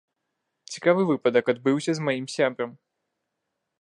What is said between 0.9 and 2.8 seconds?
выпадак адбыўся з маім сябрам.